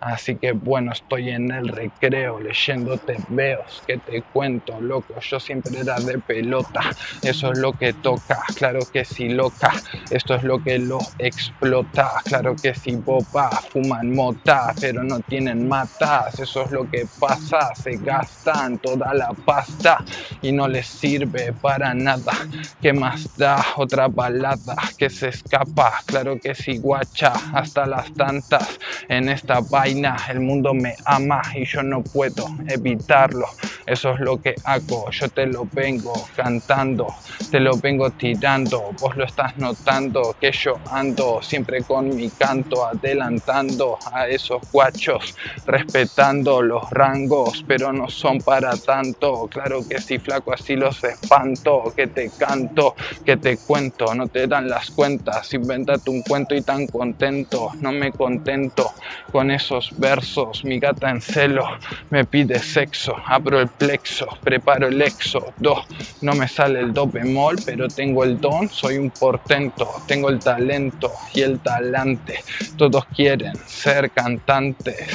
Así 0.00 0.36
que 0.38 0.52
bueno, 0.52 0.92
estoy 0.92 1.30
en 1.30 1.50
el 1.50 1.68
recreo 1.68 2.38
leyéndote 2.38 3.16
veos, 3.28 3.82
que 3.86 3.98
te 3.98 4.22
cuento, 4.30 4.80
loco, 4.80 5.18
yo 5.20 5.40
siempre 5.40 5.80
era 5.80 5.96
de 6.00 6.18
pelota, 6.18 6.94
eso 7.22 7.50
es 7.52 7.56
lo 7.58 7.72
que 7.72 7.94
toca, 7.94 8.42
claro 8.54 8.88
que 8.92 9.04
sí, 9.06 9.30
loca, 9.30 9.72
esto 10.10 10.34
es 10.34 10.42
lo 10.42 10.62
que 10.62 10.78
lo 10.78 10.98
explota, 11.18 12.12
claro 12.24 12.56
que 12.60 12.74
sí, 12.74 12.94
boba, 12.94 13.50
fuman 13.72 14.14
mota, 14.14 14.74
pero 14.78 15.02
no 15.02 15.20
tienen 15.20 15.66
matas, 15.66 16.38
eso 16.40 16.64
es 16.64 16.70
lo 16.70 16.86
que 16.88 17.06
pasa, 17.18 17.74
se 17.74 17.96
gastan 17.96 18.78
toda 18.78 19.14
la 19.14 19.30
pasta 19.46 20.04
y 20.42 20.52
no 20.52 20.68
les 20.68 20.86
sirve 20.86 21.54
para 21.54 21.94
nada, 21.94 22.32
¿qué 22.80 22.92
más 22.92 23.30
da 23.34 23.64
otra 23.76 24.08
balada 24.08 24.76
que 24.98 25.08
se 25.08 25.28
escapa? 25.28 26.02
Claro 26.06 26.38
que 26.38 26.54
sí, 26.54 26.76
guacha, 26.78 27.32
hasta 27.52 27.86
las 27.86 28.12
tantas 28.14 28.78
en 29.08 29.28
esta 29.30 29.60
vaina 29.60 29.86
el 30.04 30.40
mundo 30.40 30.74
me 30.74 30.94
ama 31.04 31.40
y 31.54 31.64
yo 31.64 31.82
no 31.82 32.02
puedo 32.02 32.46
evitarlo. 32.68 33.46
Eso 33.86 34.12
es 34.12 34.20
lo 34.20 34.40
que 34.40 34.54
hago, 34.64 35.10
yo 35.10 35.28
te 35.28 35.46
lo 35.46 35.64
vengo 35.72 36.12
cantando, 36.34 37.06
te 37.50 37.60
lo 37.60 37.76
vengo 37.78 38.10
tirando, 38.10 38.90
vos 39.00 39.16
lo 39.16 39.24
estás 39.24 39.56
notando 39.56 40.36
que 40.40 40.50
yo 40.52 40.74
ando 40.90 41.40
siempre 41.40 41.82
con 41.84 42.08
mi 42.14 42.30
canto 42.30 42.84
adelantando 42.84 43.96
a 44.12 44.28
esos 44.28 44.60
guachos, 44.70 45.34
respetando 45.66 46.62
los 46.62 46.90
rangos, 46.90 47.64
pero 47.66 47.92
no 47.92 48.08
son 48.08 48.38
para 48.38 48.76
tanto. 48.76 49.48
Claro 49.48 49.86
que 49.88 50.00
si 50.00 50.18
flaco 50.18 50.52
así 50.52 50.76
los 50.76 51.02
espanto, 51.04 51.92
que 51.96 52.08
te 52.08 52.30
canto, 52.32 52.94
que 53.24 53.36
te 53.36 53.58
cuento, 53.58 54.14
no 54.14 54.28
te 54.28 54.46
dan 54.46 54.68
las 54.68 54.90
cuentas, 54.90 55.52
invéntate 55.54 56.10
un 56.10 56.22
cuento 56.22 56.54
y 56.54 56.62
tan 56.62 56.86
contento, 56.86 57.70
no 57.78 57.92
me 57.92 58.12
contento 58.12 58.90
con 59.30 59.50
versos, 59.96 60.64
mi 60.64 60.78
gata 60.78 61.10
en 61.10 61.20
celo 61.20 61.66
me 62.10 62.24
pide 62.24 62.58
sexo, 62.58 63.14
abro 63.26 63.60
el 63.60 63.68
plexo, 63.68 64.26
preparo 64.42 64.88
el 64.88 65.00
exo, 65.02 65.54
do, 65.58 65.82
no 66.22 66.32
me 66.34 66.48
sale 66.48 66.80
el 66.80 66.92
do 66.92 67.06
bemol, 67.06 67.56
pero 67.64 67.88
tengo 67.88 68.24
el 68.24 68.40
don, 68.40 68.70
soy 68.70 68.98
un 68.98 69.10
portento, 69.10 70.02
tengo 70.06 70.30
el 70.30 70.42
talento 70.42 71.12
y 71.34 71.42
el 71.42 71.60
talante, 71.60 72.44
todos 72.76 73.06
quieren 73.06 73.54
ser 73.66 74.10
cantantes, 74.12 75.08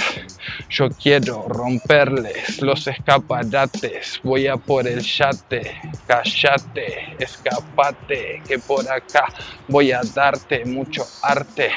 yo 0.70 0.90
quiero 0.92 1.48
romperles 1.48 2.62
los 2.62 2.88
escaparates, 2.88 4.20
voy 4.24 4.48
a 4.48 4.58
por 4.58 4.88
el 4.88 5.02
yate, 5.02 5.78
cállate, 6.06 7.16
escapate, 7.20 8.44
que 8.48 8.60
por 8.60 8.90
acá 8.92 9.26
voy 9.68 9.92
a 9.92 10.02
darte 10.14 10.66
mucho 10.66 11.04
arte, 11.22 11.72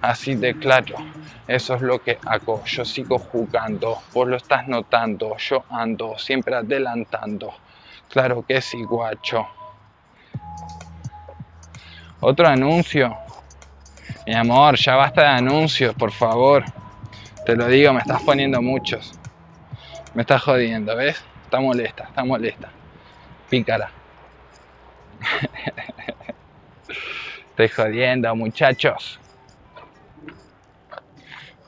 así 0.00 0.34
de 0.36 0.54
claro. 0.58 0.96
Eso 1.46 1.74
es 1.74 1.82
lo 1.82 1.98
que 2.00 2.18
yo 2.64 2.84
sigo 2.84 3.18
jugando, 3.18 4.02
vos 4.12 4.28
lo 4.28 4.36
estás 4.36 4.68
notando, 4.68 5.36
yo 5.36 5.64
ando 5.68 6.16
siempre 6.18 6.54
adelantando. 6.54 7.52
Claro 8.08 8.44
que 8.46 8.60
sí, 8.60 8.82
guacho. 8.84 9.46
Otro 12.20 12.46
anuncio. 12.46 13.16
Mi 14.26 14.34
amor, 14.34 14.76
ya 14.76 14.94
basta 14.96 15.22
de 15.22 15.28
anuncios, 15.28 15.94
por 15.94 16.12
favor. 16.12 16.64
Te 17.44 17.56
lo 17.56 17.66
digo, 17.66 17.92
me 17.92 18.00
estás 18.00 18.22
poniendo 18.22 18.60
muchos. 18.62 19.12
Me 20.14 20.22
estás 20.22 20.42
jodiendo, 20.42 20.94
¿ves? 20.94 21.24
Está 21.44 21.60
molesta, 21.60 22.04
está 22.04 22.24
molesta. 22.24 22.68
Pícara. 23.48 23.90
Estoy 27.50 27.68
jodiendo, 27.68 28.34
muchachos. 28.36 29.18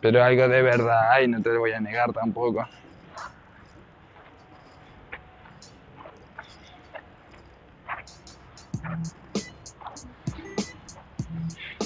Pero 0.02 0.22
algo 0.22 0.48
de 0.48 0.62
verdad 0.62 1.12
hay, 1.12 1.28
no 1.28 1.40
te 1.40 1.50
lo 1.50 1.60
voy 1.60 1.72
a 1.72 1.80
negar 1.80 2.12
tampoco. 2.12 2.68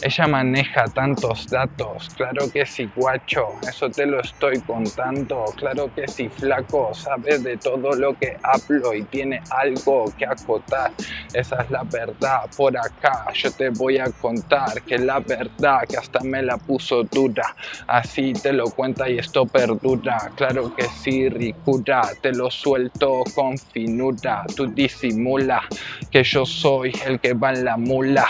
Ella 0.03 0.27
maneja 0.29 0.85
tantos 0.85 1.49
datos, 1.49 2.09
claro 2.17 2.51
que 2.53 2.65
sí, 2.65 2.91
guacho, 2.95 3.59
eso 3.69 3.91
te 3.91 4.07
lo 4.07 4.21
estoy 4.21 4.61
contando, 4.61 5.45
claro 5.57 5.93
que 5.93 6.07
sí, 6.07 6.29
flaco, 6.29 6.95
sabe 6.95 7.39
de 7.39 7.57
todo 7.57 7.93
lo 7.95 8.15
que 8.15 8.37
hablo 8.43 8.95
y 8.95 9.03
tiene 9.05 9.43
algo 9.51 10.05
que 10.17 10.27
acotar, 10.27 10.93
esa 11.37 11.63
es 11.63 11.71
la 11.71 11.83
verdad, 11.85 12.41
por 12.57 12.77
acá. 12.77 13.25
Yo 13.35 13.51
te 13.53 13.71
voy 13.71 13.99
a 13.99 14.07
contar 14.21 14.83
que 14.83 14.99
la 14.99 15.21
verdad 15.21 15.81
que 15.89 15.97
hasta 15.97 16.21
me 16.21 16.43
la 16.43 16.57
puso 16.57 17.03
dura, 17.05 17.55
así 17.89 18.33
te 18.33 18.53
lo 18.53 18.65
cuenta 18.71 19.09
y 19.09 19.19
esto 19.19 19.47
perdura, 19.47 20.19
claro 20.37 20.75
que 20.75 20.85
sí, 21.03 21.29
ricura, 21.29 22.03
te 22.23 22.33
lo 22.33 22.51
suelto 22.51 23.23
con 23.35 23.57
finura, 23.59 24.45
tú 24.55 24.67
disimula 24.73 25.63
que 26.11 26.23
yo 26.25 26.45
soy 26.47 26.93
el 27.07 27.21
que 27.21 27.35
va 27.35 27.53
en 27.53 27.65
la 27.65 27.77
mula, 27.77 28.27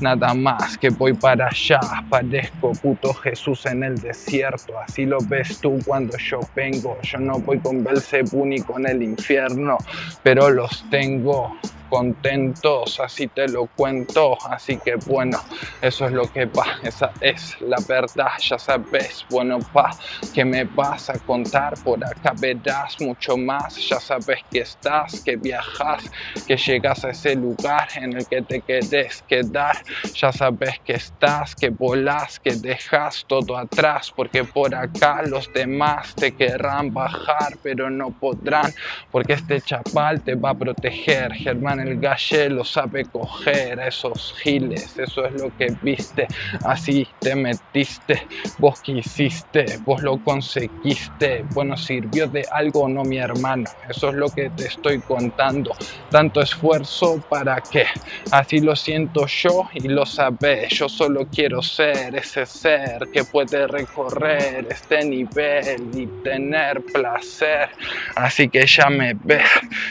nada 0.00 0.34
más 0.34 0.78
que 0.78 0.90
voy 0.90 1.14
para 1.14 1.46
allá, 1.46 1.80
parezco 2.08 2.72
puto 2.82 3.12
Jesús 3.14 3.66
en 3.66 3.82
el 3.82 3.96
desierto, 3.96 4.78
así 4.78 5.04
lo 5.04 5.18
ves 5.28 5.60
tú 5.60 5.78
cuando 5.84 6.16
yo 6.18 6.40
vengo, 6.54 6.98
yo 7.02 7.18
no 7.18 7.38
voy 7.40 7.60
con 7.60 7.82
Belzebú 7.82 8.46
ni 8.46 8.60
con 8.60 8.86
el 8.86 9.02
infierno, 9.02 9.76
pero 10.22 10.50
los 10.50 10.88
tengo 10.90 11.52
contentos, 11.88 12.98
así 13.00 13.28
te 13.28 13.48
lo 13.48 13.66
cuento, 13.68 14.36
así 14.50 14.78
que 14.84 14.94
bueno, 15.06 15.38
eso 15.80 16.06
es 16.06 16.12
lo 16.12 16.26
que 16.28 16.46
va, 16.46 16.66
esa 16.82 17.10
es 17.20 17.60
la 17.60 17.76
verdad, 17.88 18.30
ya 18.40 18.58
sabes, 18.58 19.24
bueno 19.30 19.58
pa, 19.72 19.90
que 20.34 20.44
me 20.44 20.64
vas 20.64 21.08
a 21.10 21.18
contar, 21.20 21.74
por 21.84 22.04
acá 22.04 22.32
verás 22.40 22.96
mucho 23.00 23.36
más, 23.36 23.76
ya 23.88 24.00
sabes 24.00 24.40
que 24.50 24.60
estás, 24.60 25.22
que 25.24 25.36
viajas, 25.36 26.04
que 26.46 26.56
llegas 26.56 27.04
a 27.04 27.10
ese 27.10 27.36
lugar 27.36 27.88
en 27.96 28.16
el 28.16 28.26
que 28.26 28.42
te 28.42 28.60
querés 28.62 29.22
quedar, 29.22 29.76
ya 30.14 30.32
sabes 30.32 30.74
que 30.84 30.94
estás, 30.94 31.54
que 31.54 31.70
volás, 31.70 32.38
que 32.40 32.54
dejas 32.56 33.24
todo 33.26 33.56
atrás, 33.56 34.12
porque 34.14 34.44
por 34.44 34.74
acá 34.74 35.22
los 35.26 35.50
demás 35.52 36.14
te 36.16 36.34
querrán 36.34 36.92
bajar, 36.92 37.58
pero 37.62 37.90
no 37.90 38.10
podrán, 38.12 38.72
porque 39.10 39.34
este 39.34 39.60
chapal 39.60 40.22
te 40.22 40.34
va 40.34 40.50
a 40.50 40.54
proteger, 40.54 41.32
Germán 41.34 41.75
el 41.80 41.98
galle 41.98 42.50
lo 42.50 42.64
sabe 42.64 43.04
coger 43.10 43.80
a 43.80 43.88
esos 43.88 44.34
giles, 44.42 44.98
eso 44.98 45.26
es 45.26 45.32
lo 45.34 45.50
que 45.56 45.68
viste, 45.82 46.26
así 46.64 47.08
te 47.20 47.34
metiste, 47.34 48.26
vos 48.58 48.80
quisiste, 48.82 49.78
vos 49.80 50.02
lo 50.02 50.18
conseguiste, 50.18 51.44
bueno 51.50 51.76
sirvió 51.76 52.26
de 52.28 52.44
algo 52.52 52.88
no 52.88 53.02
mi 53.04 53.18
hermano, 53.18 53.64
eso 53.88 54.08
es 54.08 54.14
lo 54.14 54.28
que 54.28 54.50
te 54.50 54.66
estoy 54.66 55.00
contando, 55.02 55.72
tanto 56.10 56.40
esfuerzo 56.40 57.20
para 57.28 57.60
que, 57.60 57.84
así 58.32 58.60
lo 58.60 58.76
siento 58.76 59.26
yo 59.26 59.68
y 59.72 59.88
lo 59.88 60.06
sabes, 60.06 60.70
yo 60.70 60.88
solo 60.88 61.26
quiero 61.30 61.62
ser 61.62 62.14
ese 62.16 62.46
ser 62.46 63.08
que 63.12 63.24
puede 63.24 63.66
recorrer 63.66 64.66
este 64.70 65.04
nivel 65.04 65.90
y 65.94 66.06
tener 66.22 66.82
placer, 66.92 67.68
así 68.16 68.48
que 68.48 68.66
ya 68.66 68.88
me 68.90 69.14
ves, 69.14 69.48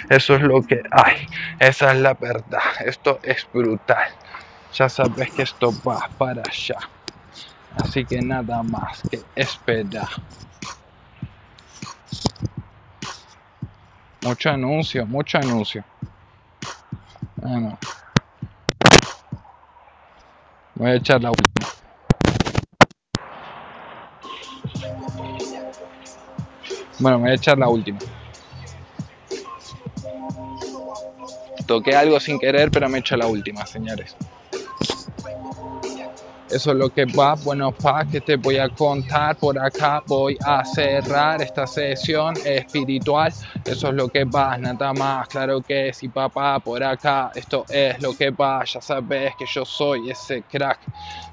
eso 0.09 0.35
es 0.35 0.41
lo 0.41 0.61
que 0.63 0.81
hay, 0.91 1.27
esa 1.75 1.91
es 1.91 1.99
la 1.99 2.13
verdad, 2.13 2.61
esto 2.85 3.19
es 3.21 3.45
brutal, 3.51 4.07
ya 4.71 4.87
sabes 4.87 5.29
que 5.33 5.41
esto 5.41 5.73
va 5.85 6.09
para 6.17 6.41
allá, 6.41 6.77
así 7.75 8.05
que 8.05 8.21
nada 8.21 8.63
más 8.63 9.03
que 9.11 9.21
esperar. 9.35 10.07
Mucho 14.21 14.51
anuncio, 14.51 15.05
mucho 15.05 15.37
anuncio. 15.37 15.83
Bueno, 17.35 17.77
voy 20.75 20.91
a 20.91 20.95
echar 20.95 21.21
la 21.21 21.31
última. 21.31 21.67
Bueno, 26.99 27.19
voy 27.19 27.31
a 27.31 27.33
echar 27.33 27.57
la 27.57 27.67
última. 27.67 27.99
Toqué 31.65 31.95
algo 31.95 32.19
sin 32.19 32.39
querer, 32.39 32.71
pero 32.71 32.89
me 32.89 32.97
he 32.97 32.99
hecho 32.99 33.17
la 33.17 33.27
última, 33.27 33.65
señores. 33.65 34.15
Eso 36.55 36.71
es 36.71 36.77
lo 36.77 36.89
que 36.89 37.03
va, 37.03 37.35
bueno, 37.43 37.73
pa, 37.73 38.05
que 38.09 38.21
te 38.21 38.37
voy 38.37 38.55
a 38.59 38.69
contar. 38.69 39.35
Por 39.37 39.59
acá 39.61 40.01
voy 40.07 40.37
a 40.41 40.63
cerrar 40.63 41.41
esta 41.41 41.67
sesión 41.67 42.33
espiritual. 42.45 43.33
Eso 43.65 43.89
es 43.89 43.93
lo 43.93 44.07
que 44.07 44.23
va, 44.23 44.57
nada 44.57 44.93
más. 44.93 45.27
Claro 45.27 45.61
que 45.61 45.91
sí, 45.91 46.07
papá, 46.07 46.61
por 46.61 46.81
acá. 46.81 47.29
Esto 47.35 47.65
es 47.67 48.01
lo 48.01 48.15
que 48.15 48.31
va. 48.31 48.63
Ya 48.63 48.79
sabes 48.79 49.35
que 49.35 49.45
yo 49.45 49.65
soy 49.65 50.09
ese 50.09 50.45
crack. 50.45 50.79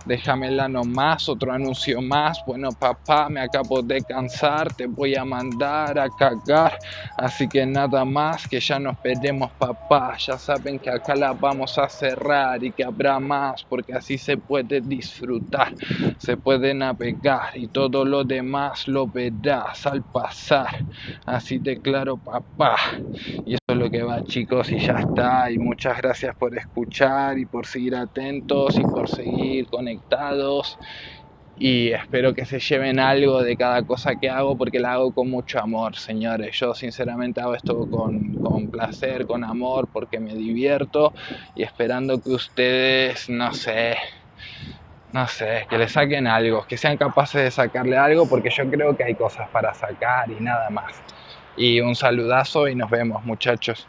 Déjamela 0.04 0.68
nomás, 0.68 1.28
otro 1.28 1.52
anuncio 1.52 2.02
más. 2.02 2.42
Bueno, 2.44 2.74
papá, 2.74 3.28
me 3.28 3.42
acabo 3.42 3.80
de 3.80 4.02
cansar. 4.04 4.74
Te 4.74 4.86
voy 4.86 5.14
a 5.14 5.24
mandar 5.24 6.00
a 6.00 6.10
cagar. 6.10 6.76
Así 7.16 7.48
que 7.48 7.64
nada 7.64 8.04
más, 8.04 8.48
que 8.48 8.58
ya 8.58 8.80
nos 8.80 8.96
veremos, 9.00 9.52
papá. 9.56 10.16
Ya 10.18 10.36
saben 10.36 10.80
que 10.80 10.90
acá 10.90 11.14
la 11.14 11.32
vamos 11.32 11.78
a 11.78 11.88
cerrar 11.88 12.64
y 12.64 12.72
que 12.72 12.82
habrá 12.82 13.20
más, 13.20 13.64
porque 13.68 13.92
así 13.92 14.18
se 14.18 14.36
puede 14.36 14.80
disfrutar 14.80 15.11
disfrutar, 15.12 15.74
se 16.18 16.36
puede 16.36 16.74
navegar 16.74 17.50
y 17.54 17.68
todo 17.68 18.04
lo 18.04 18.24
demás 18.24 18.88
lo 18.88 19.06
verás 19.06 19.86
al 19.86 20.02
pasar. 20.02 20.84
Así 21.26 21.58
de 21.58 21.80
claro, 21.80 22.16
papá. 22.16 22.76
Y 23.44 23.54
eso 23.54 23.62
es 23.68 23.76
lo 23.76 23.90
que 23.90 24.02
va, 24.02 24.24
chicos, 24.24 24.70
y 24.72 24.78
ya 24.78 24.94
está. 24.94 25.50
Y 25.50 25.58
muchas 25.58 25.98
gracias 25.98 26.34
por 26.36 26.56
escuchar 26.56 27.38
y 27.38 27.46
por 27.46 27.66
seguir 27.66 27.94
atentos 27.94 28.78
y 28.78 28.82
por 28.82 29.08
seguir 29.08 29.68
conectados 29.68 30.78
y 31.56 31.92
espero 31.92 32.34
que 32.34 32.44
se 32.44 32.58
lleven 32.58 32.98
algo 32.98 33.42
de 33.42 33.56
cada 33.56 33.82
cosa 33.82 34.16
que 34.16 34.28
hago 34.30 34.56
porque 34.56 34.80
la 34.80 34.94
hago 34.94 35.12
con 35.12 35.30
mucho 35.30 35.60
amor, 35.60 35.96
señores. 35.96 36.58
Yo 36.58 36.74
sinceramente 36.74 37.40
hago 37.40 37.54
esto 37.54 37.88
con, 37.88 38.34
con, 38.34 38.68
placer, 38.68 39.26
con 39.26 39.44
amor, 39.44 39.88
porque 39.92 40.18
me 40.18 40.34
divierto 40.34 41.12
y 41.54 41.62
esperando 41.62 42.20
que 42.20 42.30
ustedes, 42.30 43.28
no 43.28 43.52
sé, 43.52 43.96
no 45.12 45.26
sé, 45.28 45.66
que 45.68 45.78
le 45.78 45.88
saquen 45.88 46.26
algo, 46.26 46.64
que 46.66 46.76
sean 46.78 46.96
capaces 46.96 47.42
de 47.42 47.50
sacarle 47.50 47.96
algo 47.96 48.28
porque 48.28 48.50
yo 48.50 48.68
creo 48.70 48.96
que 48.96 49.04
hay 49.04 49.14
cosas 49.14 49.48
para 49.50 49.74
sacar 49.74 50.30
y 50.30 50.40
nada 50.40 50.70
más. 50.70 51.04
Y 51.56 51.80
un 51.80 51.94
saludazo 51.94 52.66
y 52.68 52.74
nos 52.74 52.90
vemos 52.90 53.22
muchachos. 53.24 53.86